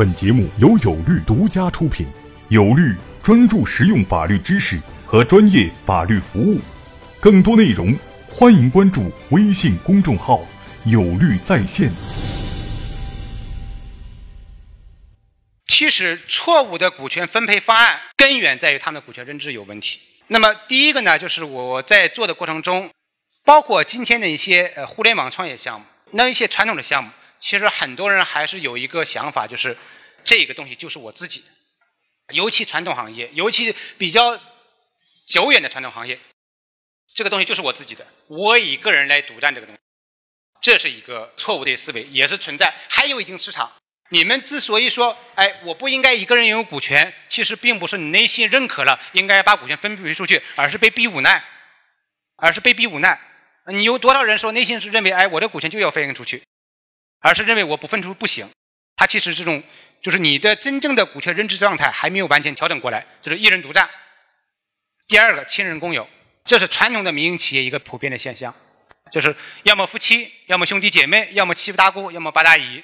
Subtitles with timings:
[0.00, 2.06] 本节目由有律独家出品，
[2.48, 6.58] 有律专注实用法律知识和专业法律服务。
[7.20, 7.94] 更多内容，
[8.26, 10.40] 欢迎关注微信公众号
[10.88, 11.92] “有律在线”。
[15.68, 20.00] 其实，错误的股权分配方案根源在于他们的股权认知有问题。
[20.28, 22.88] 那么，第一个呢，就是我在做的过程中，
[23.44, 27.10] 包括今天的一些呃互联网创业项目，那一些传统的项目，
[27.40, 29.76] 其实很多人还是有一个想法，就是
[30.22, 31.46] 这个东西就是我自己的。
[32.34, 34.38] 尤其传统行业，尤其比较
[35.26, 36.20] 久远的传统行业，
[37.14, 39.80] 这个东西就是我自己的，我以个人来独占这个东西，
[40.60, 43.72] 这是一个错误的思维，也是存在，还有一定市场。
[44.10, 51.44] 你们之所以说，哎，我不应该一个人拥有股权，其实并不是你内心认可了应该把股权分配出去，而是被逼无奈，
[52.36, 53.20] 而是被逼无奈。
[53.66, 56.42] 你有多少人说内心是认为，哎，我的股权就要分出去，
[57.20, 58.50] 而是认为我不分出不行。
[58.96, 59.62] 他其实这种
[60.02, 63.88] 就是你的真正的股权认知状态还没有完全调整过来，就是一人独占。
[65.06, 66.08] 第二个，亲人共有，
[66.44, 68.54] 这是传统的民营企业一个普遍的现象，
[69.10, 72.82] 就是要么夫妻，要么兄弟姐妹，要么七大姑，要么八大姨。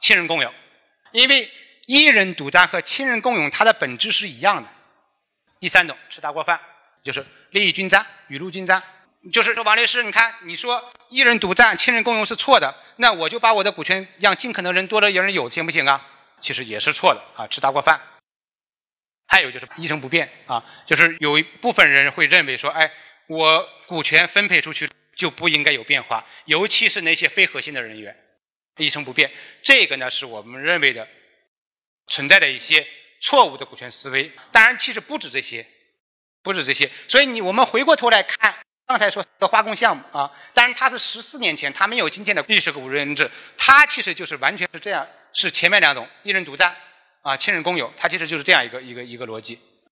[0.00, 0.52] 亲人共有，
[1.12, 1.50] 因为
[1.86, 4.68] 一人独占和亲人共有，它的本质是一样的。
[5.58, 6.60] 第三种吃大锅饭，
[7.02, 8.82] 就是利益均沾、雨露均沾。
[9.30, 16.08] 就是说，王律师，你看，你说一人独占、亲人共用是错的，那我就把我的股权让尽可能人多的人有，行不行啊？
[16.40, 18.00] 其实也是错的啊，吃大锅饭。
[19.28, 22.90] 还有就是一成不变啊，就是有一部分人会认为说，哎，
[23.28, 28.16] 我股权分配出去就不应该有变化，尤其是那些非核心的人员。
[28.78, 29.30] 一成不变，
[29.62, 31.06] 这个呢是我们认为的
[32.06, 32.88] 存在的一些
[33.20, 34.32] 错误的股权思维。
[34.50, 35.66] 当然，其实不止这些，
[36.42, 36.90] 不止这些。
[37.06, 38.56] 所以你我们回过头来看，
[38.92, 46.76] 刚才说的化工项目啊，当然它是十四年前，它没有今天的历史股权认知，它其实就是完全是这样，是前面两种一人独占
[47.22, 49.58] 啊，亲人共有，它其实就是这样一个一个一个逻辑。